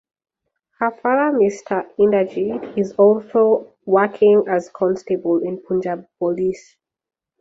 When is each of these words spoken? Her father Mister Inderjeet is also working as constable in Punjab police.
Her 0.79 0.89
father 0.89 1.37
Mister 1.37 1.85
Inderjeet 1.99 2.75
is 2.75 2.93
also 2.93 3.75
working 3.85 4.43
as 4.49 4.67
constable 4.71 5.43
in 5.43 5.61
Punjab 5.61 6.07
police. 6.17 6.75